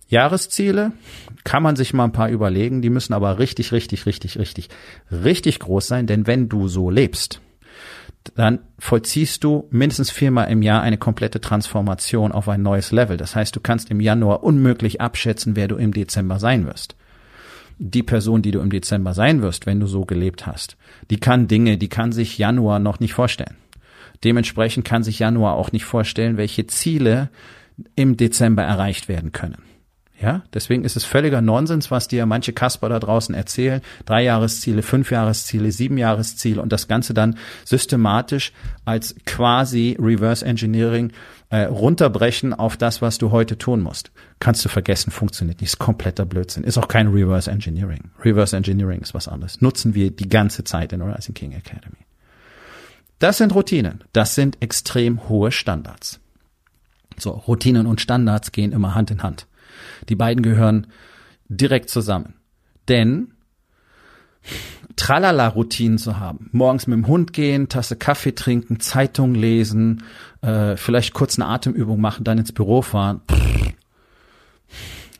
Jahresziele 0.08 0.92
kann 1.42 1.62
man 1.62 1.74
sich 1.74 1.94
mal 1.94 2.04
ein 2.04 2.12
paar 2.12 2.28
überlegen, 2.28 2.82
die 2.82 2.90
müssen 2.90 3.14
aber 3.14 3.38
richtig, 3.38 3.72
richtig, 3.72 4.04
richtig, 4.04 4.38
richtig, 4.38 4.68
richtig 5.10 5.58
groß 5.58 5.86
sein, 5.86 6.06
denn 6.06 6.26
wenn 6.26 6.50
du 6.50 6.68
so 6.68 6.90
lebst, 6.90 7.40
dann 8.34 8.60
vollziehst 8.78 9.42
du 9.42 9.66
mindestens 9.70 10.10
viermal 10.10 10.50
im 10.50 10.62
Jahr 10.62 10.82
eine 10.82 10.98
komplette 10.98 11.40
Transformation 11.40 12.30
auf 12.30 12.48
ein 12.48 12.62
neues 12.62 12.92
Level. 12.92 13.16
Das 13.16 13.34
heißt, 13.34 13.56
du 13.56 13.60
kannst 13.60 13.90
im 13.90 14.00
Januar 14.00 14.44
unmöglich 14.44 15.00
abschätzen, 15.00 15.56
wer 15.56 15.66
du 15.66 15.76
im 15.76 15.92
Dezember 15.92 16.38
sein 16.38 16.66
wirst. 16.66 16.94
Die 17.78 18.02
Person, 18.02 18.42
die 18.42 18.50
du 18.50 18.60
im 18.60 18.70
Dezember 18.70 19.14
sein 19.14 19.42
wirst, 19.42 19.66
wenn 19.66 19.80
du 19.80 19.86
so 19.86 20.04
gelebt 20.04 20.46
hast, 20.46 20.76
die 21.10 21.18
kann 21.18 21.48
Dinge, 21.48 21.78
die 21.78 21.88
kann 21.88 22.12
sich 22.12 22.38
Januar 22.38 22.78
noch 22.78 23.00
nicht 23.00 23.14
vorstellen. 23.14 23.56
Dementsprechend 24.24 24.84
kann 24.84 25.02
sich 25.02 25.18
Januar 25.18 25.54
auch 25.54 25.72
nicht 25.72 25.84
vorstellen, 25.84 26.36
welche 26.36 26.66
Ziele 26.66 27.30
im 27.96 28.16
Dezember 28.16 28.62
erreicht 28.62 29.08
werden 29.08 29.32
können. 29.32 29.62
Ja, 30.22 30.44
deswegen 30.54 30.84
ist 30.84 30.94
es 30.94 31.04
völliger 31.04 31.40
Nonsens, 31.40 31.90
was 31.90 32.06
dir 32.06 32.26
manche 32.26 32.52
Kasper 32.52 32.88
da 32.88 33.00
draußen 33.00 33.34
erzählen. 33.34 33.80
Drei 34.06 34.22
Jahresziele, 34.22 34.82
fünf 34.82 35.10
Jahresziele, 35.10 35.72
sieben 35.72 35.98
Jahresziele 35.98 36.62
und 36.62 36.72
das 36.72 36.86
Ganze 36.86 37.12
dann 37.12 37.36
systematisch 37.64 38.52
als 38.84 39.16
quasi 39.26 39.96
Reverse 39.98 40.46
Engineering 40.46 41.10
äh, 41.50 41.64
runterbrechen 41.64 42.54
auf 42.54 42.76
das, 42.76 43.02
was 43.02 43.18
du 43.18 43.32
heute 43.32 43.58
tun 43.58 43.80
musst. 43.80 44.12
Kannst 44.38 44.64
du 44.64 44.68
vergessen, 44.68 45.10
funktioniert 45.10 45.60
nicht. 45.60 45.72
Ist 45.72 45.78
kompletter 45.80 46.24
Blödsinn. 46.24 46.62
Ist 46.62 46.78
auch 46.78 46.88
kein 46.88 47.08
Reverse 47.08 47.50
Engineering. 47.50 48.12
Reverse 48.24 48.56
Engineering 48.56 49.00
ist 49.00 49.14
was 49.14 49.26
anderes. 49.26 49.60
Nutzen 49.60 49.94
wir 49.96 50.12
die 50.12 50.28
ganze 50.28 50.62
Zeit 50.62 50.92
in 50.92 51.02
Rising 51.02 51.34
King 51.34 51.50
Academy. 51.50 52.06
Das 53.22 53.38
sind 53.38 53.54
Routinen. 53.54 54.02
Das 54.12 54.34
sind 54.34 54.60
extrem 54.60 55.28
hohe 55.28 55.52
Standards. 55.52 56.18
So, 57.16 57.30
Routinen 57.30 57.86
und 57.86 58.00
Standards 58.00 58.50
gehen 58.50 58.72
immer 58.72 58.96
Hand 58.96 59.12
in 59.12 59.22
Hand. 59.22 59.46
Die 60.08 60.16
beiden 60.16 60.42
gehören 60.42 60.88
direkt 61.48 61.88
zusammen. 61.88 62.34
Denn 62.88 63.32
Tralala-Routinen 64.96 65.98
zu 65.98 66.18
haben. 66.18 66.50
Morgens 66.50 66.88
mit 66.88 66.96
dem 66.96 67.06
Hund 67.06 67.32
gehen, 67.32 67.68
Tasse 67.68 67.94
Kaffee 67.94 68.34
trinken, 68.34 68.80
Zeitung 68.80 69.36
lesen, 69.36 70.02
äh, 70.40 70.76
vielleicht 70.76 71.14
kurz 71.14 71.38
eine 71.38 71.46
Atemübung 71.48 72.00
machen, 72.00 72.24
dann 72.24 72.38
ins 72.38 72.50
Büro 72.50 72.82
fahren. 72.82 73.20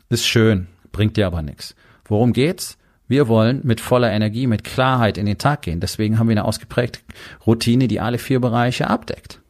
Ist 0.09 0.27
schön, 0.27 0.67
bringt 0.91 1.17
dir 1.17 1.29
aber 1.29 1.43
nichts. 1.43 1.77
Worum 2.07 2.33
geht's? 2.33 2.79
Wir 3.13 3.29
wollen 3.29 3.61
mit 3.63 3.83
voller 3.83 4.11
Energie, 4.11 4.47
mit 4.47 4.65
Klarheit 4.65 5.19
in 5.19 5.27
den 5.27 5.37
Tag 5.37 5.61
gehen. 5.61 5.81
Deswegen 5.81 6.19
haben 6.19 6.29
wir 6.29 6.33
eine 6.33 6.47
ausgeprägte 6.47 7.01
Routine, 7.47 7.87
die 7.87 8.01
alle 8.01 8.17
vier 8.17 8.41
Bereiche 8.41 8.89
abdeckt. 8.89 9.43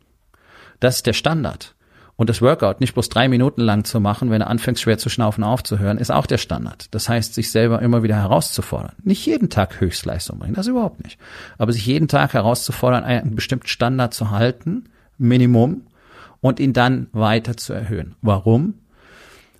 Das 0.80 0.96
ist 0.96 1.06
der 1.06 1.12
Standard. 1.12 1.76
Und 2.16 2.28
das 2.28 2.42
Workout 2.42 2.80
nicht 2.80 2.94
bloß 2.94 3.08
drei 3.08 3.28
Minuten 3.28 3.60
lang 3.60 3.84
zu 3.84 4.00
machen, 4.00 4.32
wenn 4.32 4.40
du 4.40 4.48
anfängst 4.48 4.82
schwer 4.82 4.98
zu 4.98 5.08
schnaufen 5.08 5.44
aufzuhören, 5.44 5.98
ist 5.98 6.10
auch 6.10 6.26
der 6.26 6.38
Standard. 6.38 6.92
Das 6.92 7.08
heißt, 7.08 7.34
sich 7.34 7.52
selber 7.52 7.80
immer 7.82 8.02
wieder 8.02 8.16
herauszufordern. 8.16 8.96
Nicht 9.04 9.24
jeden 9.26 9.48
Tag 9.48 9.80
Höchstleistung 9.80 10.40
bringen, 10.40 10.54
das 10.54 10.66
überhaupt 10.66 11.04
nicht. 11.04 11.20
Aber 11.56 11.72
sich 11.72 11.86
jeden 11.86 12.08
Tag 12.08 12.32
herauszufordern, 12.32 13.04
einen 13.04 13.36
bestimmten 13.36 13.68
Standard 13.68 14.12
zu 14.12 14.32
halten, 14.32 14.88
Minimum, 15.18 15.82
und 16.40 16.58
ihn 16.58 16.72
dann 16.72 17.06
weiter 17.12 17.56
zu 17.56 17.74
erhöhen. 17.74 18.16
Warum? 18.22 18.74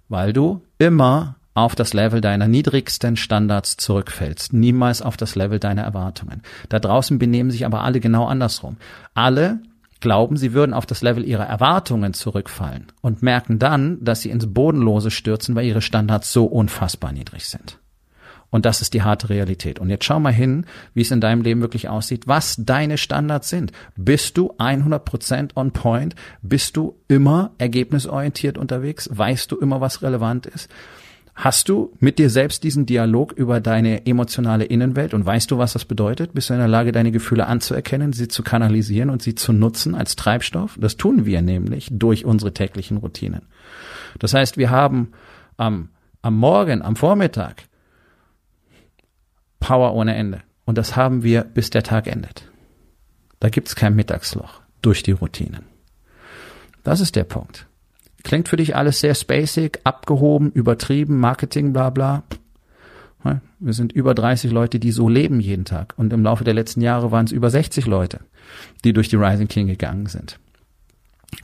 Weil 0.09 0.33
du 0.33 0.61
immer 0.79 1.37
auf 1.55 1.75
das 1.75 1.93
Level 1.93 2.21
deiner 2.21 2.49
niedrigsten 2.49 3.17
Standards 3.17 3.77
zurückfällst, 3.77 4.53
niemals 4.53 5.03
auf 5.03 5.17
das 5.17 5.35
Level 5.35 5.59
deiner 5.59 5.83
Erwartungen. 5.83 6.43
Da 6.69 6.79
draußen 6.79 7.19
benehmen 7.19 7.51
sich 7.51 7.67
aber 7.67 7.83
alle 7.83 8.01
genau 8.01 8.27
andersrum. 8.27 8.77
Alle 9.15 9.61
glauben, 10.01 10.37
sie 10.37 10.53
würden 10.53 10.75
auf 10.75 10.87
das 10.87 11.03
Level 11.03 11.25
ihrer 11.25 11.47
Erwartungen 11.47 12.13
zurückfallen 12.13 12.87
und 13.01 13.23
merken 13.23 13.59
dann, 13.59 14.03
dass 14.05 14.21
sie 14.21 14.31
ins 14.31 14.53
Bodenlose 14.53 15.11
stürzen, 15.11 15.55
weil 15.55 15.67
ihre 15.67 15.83
Standards 15.83 16.33
so 16.33 16.45
unfassbar 16.45 17.13
niedrig 17.13 17.47
sind. 17.47 17.79
Und 18.51 18.67
das 18.67 18.83
ist 18.83 18.93
die 18.93 19.03
harte 19.03 19.31
Realität. 19.31 19.79
Und 19.79 19.89
jetzt 19.89 20.05
schau 20.05 20.21
mal 20.21 20.33
hin, 20.33 20.67
wie 20.93 21.01
es 21.01 21.11
in 21.11 21.23
deinem 21.23 21.41
Leben 21.41 21.63
wirklich 21.63 21.89
aussieht, 21.89 22.29
was 22.29 22.57
deine 22.59 22.99
Standards 22.99 23.49
sind. 23.49 23.73
Bist 23.97 24.37
du 24.37 24.53
100% 24.59 25.57
on 25.57 25.71
point? 25.71 26.15
Bist 26.43 26.77
du 26.77 26.99
immer 27.09 27.53
ergebnisorientiert 27.57 28.59
unterwegs? 28.59 29.09
Weißt 29.11 29.51
du 29.51 29.57
immer, 29.57 29.81
was 29.81 30.03
relevant 30.03 30.45
ist? 30.45 30.69
Hast 31.35 31.71
du 31.71 31.97
mit 31.99 32.19
dir 32.19 32.29
selbst 32.29 32.62
diesen 32.62 32.85
Dialog 32.85 33.33
über 33.33 33.61
deine 33.61 34.05
emotionale 34.07 34.65
Innenwelt 34.65 35.15
und 35.15 35.25
weißt 35.25 35.51
du, 35.51 35.57
was 35.57 35.73
das 35.73 35.87
bedeutet? 35.87 36.35
Bist 36.35 36.51
du 36.51 36.55
in 36.55 36.61
der 36.61 36.69
Lage, 36.69 36.93
deine 36.93 37.11
Gefühle 37.11 37.47
anzuerkennen, 37.47 38.12
sie 38.12 38.29
zu 38.29 38.43
kanalisieren 38.43 39.09
und 39.09 39.23
sie 39.23 39.35
zu 39.35 39.53
nutzen 39.53 39.95
als 39.95 40.15
Treibstoff? 40.15 40.77
Das 40.79 40.99
tun 40.99 41.25
wir 41.25 41.41
nämlich 41.41 41.89
durch 41.91 42.27
unsere 42.27 42.53
täglichen 42.53 42.99
Routinen. 42.99 43.43
Das 44.19 44.35
heißt, 44.35 44.59
wir 44.59 44.71
haben 44.71 45.12
am, 45.57 45.89
am 46.21 46.37
Morgen, 46.37 46.83
am 46.83 46.97
Vormittag 46.97 47.65
Power 49.59 49.95
ohne 49.95 50.15
Ende. 50.15 50.43
Und 50.67 50.77
das 50.77 50.97
haben 50.97 51.23
wir, 51.23 51.45
bis 51.45 51.71
der 51.71 51.83
Tag 51.83 52.09
endet. 52.09 52.51
Da 53.41 53.49
gibt's 53.49 53.75
kein 53.75 53.97
Mittagsloch 53.97 54.61
durch 54.83 55.03
die 55.03 55.12
Routinen. 55.12 55.65
Das 56.85 57.01
ist 57.01 57.17
der 57.17 57.25
Punkt. 57.25 57.67
Klingt 58.23 58.49
für 58.49 58.57
dich 58.57 58.76
alles 58.76 59.00
sehr 59.00 59.14
spacig, 59.14 59.81
abgehoben, 59.85 60.50
übertrieben, 60.52 61.19
Marketing, 61.19 61.73
bla 61.73 61.91
bla. 61.91 62.23
Wir 63.61 63.73
sind 63.73 63.93
über 63.93 64.14
30 64.14 64.50
Leute, 64.50 64.81
die 64.81 64.91
so 64.91 65.09
leben 65.09 65.38
jeden 65.38 65.64
Tag. 65.64 65.95
Und 65.97 66.12
im 66.12 66.25
Laufe 66.25 66.43
der 66.43 66.55
letzten 66.55 66.81
Jahre 66.81 67.12
waren 67.12 67.26
es 67.26 67.31
über 67.31 67.49
60 67.49 67.87
Leute, 67.87 68.19
die 68.85 68.93
durch 68.93 69.09
die 69.09 69.17
Rising 69.17 69.47
King 69.47 69.69
gegangen 69.69 70.07
sind. 70.07 70.41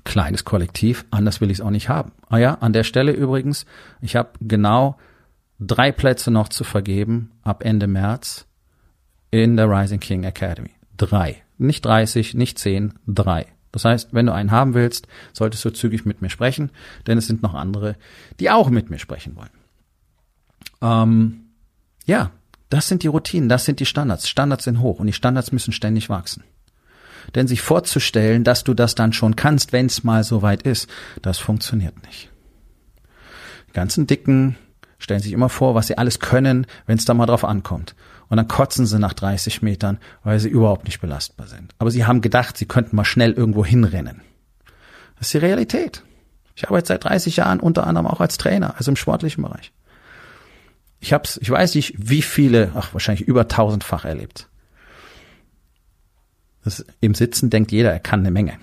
Kleines 0.02 0.44
Kollektiv, 0.44 1.04
anders 1.12 1.40
will 1.40 1.52
ich 1.52 1.58
es 1.58 1.64
auch 1.64 1.70
nicht 1.70 1.88
haben. 1.88 2.10
Ah 2.28 2.38
ja, 2.38 2.54
an 2.54 2.72
der 2.72 2.82
Stelle 2.82 3.12
übrigens, 3.12 3.64
ich 4.00 4.16
habe 4.16 4.30
genau 4.40 4.98
drei 5.60 5.92
Plätze 5.92 6.32
noch 6.32 6.48
zu 6.48 6.64
vergeben 6.64 7.30
ab 7.42 7.64
Ende 7.64 7.86
März 7.86 8.46
in 9.30 9.56
der 9.56 9.70
Rising 9.70 10.00
King 10.00 10.24
Academy. 10.24 10.70
Drei. 10.96 11.42
Nicht 11.58 11.84
30, 11.84 12.34
nicht 12.34 12.58
10, 12.58 12.94
drei. 13.06 13.46
Das 13.78 13.84
heißt, 13.84 14.08
wenn 14.12 14.26
du 14.26 14.32
einen 14.32 14.50
haben 14.50 14.74
willst, 14.74 15.06
solltest 15.32 15.64
du 15.64 15.70
zügig 15.70 16.04
mit 16.04 16.20
mir 16.20 16.30
sprechen, 16.30 16.70
denn 17.06 17.16
es 17.16 17.26
sind 17.26 17.42
noch 17.42 17.54
andere, 17.54 17.96
die 18.40 18.50
auch 18.50 18.70
mit 18.70 18.90
mir 18.90 18.98
sprechen 18.98 19.36
wollen. 19.36 19.50
Ähm, 20.82 21.44
ja, 22.04 22.32
das 22.70 22.88
sind 22.88 23.04
die 23.04 23.06
Routinen, 23.06 23.48
das 23.48 23.64
sind 23.64 23.78
die 23.78 23.86
Standards. 23.86 24.28
Standards 24.28 24.64
sind 24.64 24.80
hoch 24.80 24.98
und 24.98 25.06
die 25.06 25.12
Standards 25.12 25.52
müssen 25.52 25.72
ständig 25.72 26.08
wachsen. 26.08 26.42
Denn 27.34 27.46
sich 27.46 27.60
vorzustellen, 27.60 28.42
dass 28.42 28.64
du 28.64 28.74
das 28.74 28.94
dann 28.94 29.12
schon 29.12 29.36
kannst, 29.36 29.72
wenn 29.72 29.86
es 29.86 30.02
mal 30.02 30.24
so 30.24 30.42
weit 30.42 30.62
ist, 30.62 30.88
das 31.22 31.38
funktioniert 31.38 32.02
nicht. 32.04 32.30
Die 33.68 33.74
ganzen 33.74 34.06
Dicken 34.06 34.56
stellen 34.98 35.20
sich 35.20 35.32
immer 35.32 35.50
vor, 35.50 35.74
was 35.74 35.86
sie 35.86 35.98
alles 35.98 36.18
können, 36.18 36.66
wenn 36.86 36.98
es 36.98 37.04
da 37.04 37.14
mal 37.14 37.26
drauf 37.26 37.44
ankommt 37.44 37.94
und 38.28 38.36
dann 38.36 38.48
kotzen 38.48 38.86
sie 38.86 38.98
nach 38.98 39.14
30 39.14 39.62
Metern, 39.62 39.98
weil 40.22 40.38
sie 40.38 40.48
überhaupt 40.48 40.84
nicht 40.84 41.00
belastbar 41.00 41.46
sind. 41.46 41.74
Aber 41.78 41.90
sie 41.90 42.04
haben 42.04 42.20
gedacht, 42.20 42.56
sie 42.56 42.66
könnten 42.66 42.96
mal 42.96 43.04
schnell 43.04 43.32
irgendwo 43.32 43.64
hinrennen. 43.64 44.22
Das 45.16 45.28
ist 45.28 45.34
die 45.34 45.38
Realität. 45.38 46.02
Ich 46.54 46.68
arbeite 46.68 46.88
seit 46.88 47.04
30 47.04 47.36
Jahren 47.36 47.60
unter 47.60 47.86
anderem 47.86 48.06
auch 48.06 48.20
als 48.20 48.36
Trainer, 48.36 48.74
also 48.76 48.90
im 48.90 48.96
sportlichen 48.96 49.42
Bereich. 49.42 49.72
Ich 51.00 51.12
hab's, 51.12 51.38
ich 51.40 51.50
weiß 51.50 51.74
nicht, 51.76 51.94
wie 51.96 52.22
viele, 52.22 52.72
ach 52.74 52.92
wahrscheinlich 52.92 53.26
über 53.26 53.48
tausendfach 53.48 54.04
erlebt. 54.04 54.48
Das, 56.64 56.84
Im 57.00 57.14
Sitzen 57.14 57.50
denkt 57.50 57.72
jeder, 57.72 57.92
er 57.92 58.00
kann 58.00 58.20
eine 58.20 58.30
Menge. 58.30 58.58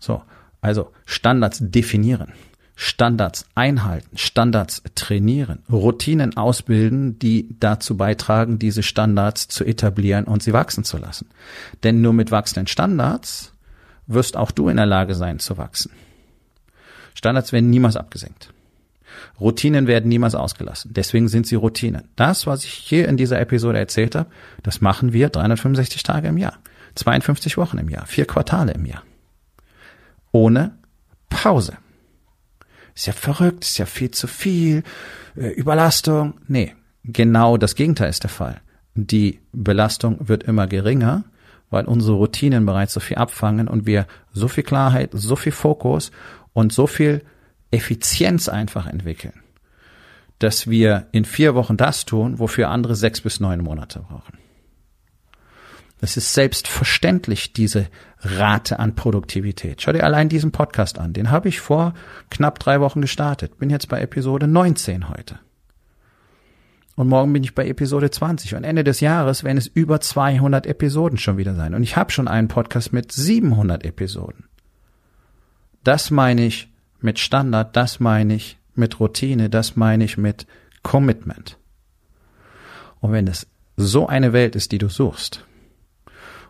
So, 0.00 0.22
also 0.60 0.92
Standards 1.06 1.58
definieren. 1.60 2.32
Standards 2.80 3.44
einhalten, 3.56 4.16
Standards 4.16 4.84
trainieren, 4.94 5.64
Routinen 5.68 6.36
ausbilden, 6.36 7.18
die 7.18 7.56
dazu 7.58 7.96
beitragen, 7.96 8.60
diese 8.60 8.84
Standards 8.84 9.48
zu 9.48 9.64
etablieren 9.64 10.26
und 10.26 10.44
sie 10.44 10.52
wachsen 10.52 10.84
zu 10.84 10.96
lassen. 10.96 11.26
Denn 11.82 12.02
nur 12.02 12.12
mit 12.12 12.30
wachsenden 12.30 12.68
Standards 12.68 13.52
wirst 14.06 14.36
auch 14.36 14.52
du 14.52 14.68
in 14.68 14.76
der 14.76 14.86
Lage 14.86 15.16
sein 15.16 15.40
zu 15.40 15.58
wachsen. 15.58 15.90
Standards 17.14 17.52
werden 17.52 17.68
niemals 17.68 17.96
abgesenkt. 17.96 18.52
Routinen 19.40 19.88
werden 19.88 20.08
niemals 20.08 20.36
ausgelassen. 20.36 20.92
Deswegen 20.94 21.26
sind 21.26 21.48
sie 21.48 21.56
Routinen. 21.56 22.04
Das, 22.14 22.46
was 22.46 22.62
ich 22.62 22.72
hier 22.74 23.08
in 23.08 23.16
dieser 23.16 23.40
Episode 23.40 23.80
erzählt 23.80 24.14
habe, 24.14 24.30
das 24.62 24.80
machen 24.80 25.12
wir 25.12 25.30
365 25.30 26.04
Tage 26.04 26.28
im 26.28 26.38
Jahr, 26.38 26.56
52 26.94 27.56
Wochen 27.56 27.78
im 27.78 27.88
Jahr, 27.88 28.06
vier 28.06 28.24
Quartale 28.24 28.70
im 28.70 28.86
Jahr. 28.86 29.02
Ohne 30.30 30.78
Pause. 31.28 31.76
Ist 32.98 33.06
ja 33.06 33.12
verrückt, 33.12 33.64
ist 33.64 33.78
ja 33.78 33.86
viel 33.86 34.10
zu 34.10 34.26
viel, 34.26 34.82
äh, 35.36 35.50
Überlastung. 35.50 36.34
Nee, 36.48 36.74
genau 37.04 37.56
das 37.56 37.76
Gegenteil 37.76 38.10
ist 38.10 38.24
der 38.24 38.30
Fall. 38.30 38.60
Die 38.96 39.38
Belastung 39.52 40.28
wird 40.28 40.42
immer 40.42 40.66
geringer, 40.66 41.22
weil 41.70 41.84
unsere 41.84 42.16
Routinen 42.16 42.66
bereits 42.66 42.94
so 42.94 42.98
viel 42.98 43.16
abfangen 43.16 43.68
und 43.68 43.86
wir 43.86 44.08
so 44.32 44.48
viel 44.48 44.64
Klarheit, 44.64 45.10
so 45.12 45.36
viel 45.36 45.52
Fokus 45.52 46.10
und 46.54 46.72
so 46.72 46.88
viel 46.88 47.22
Effizienz 47.70 48.48
einfach 48.48 48.88
entwickeln, 48.88 49.44
dass 50.40 50.68
wir 50.68 51.06
in 51.12 51.24
vier 51.24 51.54
Wochen 51.54 51.76
das 51.76 52.04
tun, 52.04 52.40
wofür 52.40 52.68
andere 52.68 52.96
sechs 52.96 53.20
bis 53.20 53.38
neun 53.38 53.62
Monate 53.62 54.00
brauchen. 54.00 54.38
Es 56.00 56.16
ist 56.16 56.32
selbstverständlich, 56.32 57.52
diese 57.52 57.88
Rate 58.20 58.78
an 58.78 58.94
Produktivität. 58.94 59.82
Schau 59.82 59.92
dir 59.92 60.04
allein 60.04 60.28
diesen 60.28 60.52
Podcast 60.52 60.98
an. 60.98 61.12
Den 61.12 61.30
habe 61.30 61.48
ich 61.48 61.60
vor 61.60 61.94
knapp 62.30 62.58
drei 62.58 62.80
Wochen 62.80 63.00
gestartet. 63.00 63.58
Bin 63.58 63.70
jetzt 63.70 63.88
bei 63.88 64.00
Episode 64.00 64.46
19 64.46 65.08
heute. 65.08 65.40
Und 66.94 67.08
morgen 67.08 67.32
bin 67.32 67.44
ich 67.44 67.54
bei 67.54 67.66
Episode 67.66 68.10
20. 68.10 68.54
Und 68.54 68.64
Ende 68.64 68.84
des 68.84 69.00
Jahres 69.00 69.44
werden 69.44 69.58
es 69.58 69.66
über 69.66 70.00
200 70.00 70.66
Episoden 70.66 71.18
schon 71.18 71.36
wieder 71.36 71.54
sein. 71.54 71.74
Und 71.74 71.82
ich 71.82 71.96
habe 71.96 72.10
schon 72.10 72.28
einen 72.28 72.48
Podcast 72.48 72.92
mit 72.92 73.12
700 73.12 73.84
Episoden. 73.84 74.44
Das 75.84 76.10
meine 76.10 76.44
ich 76.44 76.68
mit 77.00 77.18
Standard, 77.18 77.76
das 77.76 78.00
meine 78.00 78.34
ich 78.34 78.58
mit 78.74 78.98
Routine, 78.98 79.48
das 79.48 79.76
meine 79.76 80.04
ich 80.04 80.18
mit 80.18 80.46
Commitment. 80.82 81.56
Und 83.00 83.12
wenn 83.12 83.28
es 83.28 83.46
so 83.76 84.08
eine 84.08 84.32
Welt 84.32 84.56
ist, 84.56 84.72
die 84.72 84.78
du 84.78 84.88
suchst, 84.88 85.44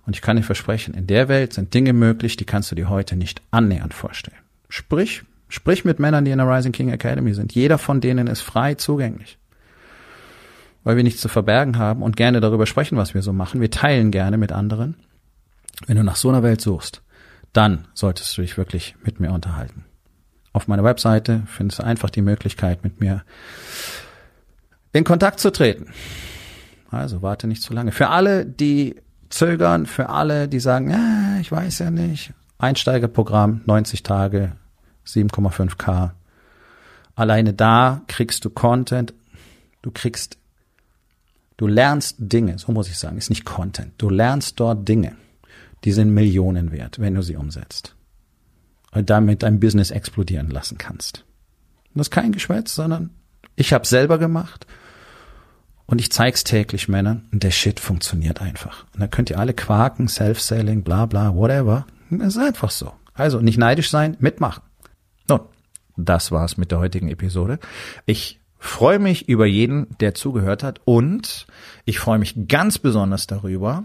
und 0.08 0.16
ich 0.16 0.22
kann 0.22 0.38
dir 0.38 0.42
versprechen, 0.42 0.94
in 0.94 1.06
der 1.06 1.28
Welt 1.28 1.52
sind 1.52 1.74
Dinge 1.74 1.92
möglich, 1.92 2.38
die 2.38 2.46
kannst 2.46 2.70
du 2.70 2.74
dir 2.74 2.88
heute 2.88 3.14
nicht 3.14 3.42
annähernd 3.50 3.92
vorstellen. 3.92 4.38
Sprich, 4.70 5.22
sprich 5.50 5.84
mit 5.84 5.98
Männern, 5.98 6.24
die 6.24 6.30
in 6.30 6.38
der 6.38 6.48
Rising 6.48 6.72
King 6.72 6.88
Academy 6.88 7.34
sind. 7.34 7.54
Jeder 7.54 7.76
von 7.76 8.00
denen 8.00 8.26
ist 8.26 8.40
frei 8.40 8.74
zugänglich. 8.74 9.36
Weil 10.82 10.96
wir 10.96 11.02
nichts 11.02 11.20
zu 11.20 11.28
verbergen 11.28 11.76
haben 11.76 12.02
und 12.02 12.16
gerne 12.16 12.40
darüber 12.40 12.64
sprechen, 12.64 12.96
was 12.96 13.12
wir 13.12 13.20
so 13.20 13.34
machen. 13.34 13.60
Wir 13.60 13.70
teilen 13.70 14.10
gerne 14.10 14.38
mit 14.38 14.50
anderen. 14.50 14.96
Wenn 15.86 15.98
du 15.98 16.02
nach 16.02 16.16
so 16.16 16.30
einer 16.30 16.42
Welt 16.42 16.62
suchst, 16.62 17.02
dann 17.52 17.86
solltest 17.92 18.34
du 18.38 18.40
dich 18.40 18.56
wirklich 18.56 18.96
mit 19.04 19.20
mir 19.20 19.30
unterhalten. 19.30 19.84
Auf 20.54 20.68
meiner 20.68 20.84
Webseite 20.84 21.42
findest 21.44 21.80
du 21.80 21.84
einfach 21.84 22.08
die 22.08 22.22
Möglichkeit, 22.22 22.82
mit 22.82 22.98
mir 22.98 23.24
in 24.94 25.04
Kontakt 25.04 25.38
zu 25.38 25.52
treten. 25.52 25.92
Also 26.90 27.20
warte 27.20 27.46
nicht 27.46 27.60
zu 27.60 27.74
lange. 27.74 27.92
Für 27.92 28.08
alle, 28.08 28.46
die 28.46 28.96
zögern 29.30 29.86
für 29.86 30.08
alle, 30.08 30.48
die 30.48 30.60
sagen, 30.60 30.90
ja, 30.90 31.38
ich 31.40 31.50
weiß 31.50 31.80
ja 31.80 31.90
nicht. 31.90 32.32
Einsteigerprogramm, 32.58 33.62
90 33.66 34.02
Tage, 34.02 34.52
7,5k. 35.06 36.10
Alleine 37.14 37.52
da 37.54 38.02
kriegst 38.06 38.44
du 38.44 38.50
Content, 38.50 39.14
du 39.82 39.90
kriegst 39.90 40.38
Du 41.58 41.66
lernst 41.66 42.14
Dinge, 42.20 42.56
so 42.56 42.70
muss 42.70 42.88
ich 42.88 42.96
sagen, 42.96 43.18
ist 43.18 43.30
nicht 43.30 43.44
Content. 43.44 43.92
Du 43.98 44.08
lernst 44.08 44.60
dort 44.60 44.88
Dinge, 44.88 45.16
die 45.84 45.90
sind 45.90 46.14
Millionen 46.14 46.70
wert, 46.70 47.00
wenn 47.00 47.14
du 47.14 47.22
sie 47.22 47.34
umsetzt. 47.34 47.96
Und 48.92 49.10
damit 49.10 49.42
dein 49.42 49.58
Business 49.58 49.90
explodieren 49.90 50.50
lassen 50.50 50.78
kannst. 50.78 51.24
Und 51.92 51.98
das 51.98 52.06
ist 52.06 52.10
kein 52.12 52.30
Geschwätz, 52.30 52.74
sondern 52.76 53.10
ich 53.56 53.72
habe 53.72 53.86
selber 53.86 54.18
gemacht 54.18 54.66
und 55.88 56.00
ich 56.02 56.12
zeig's 56.12 56.44
täglich 56.44 56.86
Männern 56.86 57.26
und 57.32 57.42
der 57.42 57.50
Shit 57.50 57.80
funktioniert 57.80 58.42
einfach. 58.42 58.84
Und 58.92 59.00
da 59.00 59.06
könnt 59.08 59.30
ihr 59.30 59.38
alle 59.38 59.54
quaken, 59.54 60.06
Self-Selling, 60.06 60.82
bla 60.82 61.06
bla, 61.06 61.34
whatever. 61.34 61.86
Das 62.10 62.36
ist 62.36 62.42
einfach 62.42 62.70
so. 62.70 62.92
Also 63.14 63.40
nicht 63.40 63.58
neidisch 63.58 63.90
sein, 63.90 64.16
mitmachen. 64.20 64.62
Nun, 65.28 65.40
das 65.96 66.30
war's 66.30 66.58
mit 66.58 66.70
der 66.70 66.78
heutigen 66.78 67.08
Episode. 67.08 67.58
Ich 68.04 68.38
freue 68.58 68.98
mich 68.98 69.28
über 69.28 69.46
jeden, 69.46 69.86
der 69.98 70.14
zugehört 70.14 70.62
hat 70.62 70.80
und 70.84 71.46
ich 71.86 71.98
freue 71.98 72.18
mich 72.18 72.48
ganz 72.48 72.78
besonders 72.78 73.26
darüber, 73.26 73.84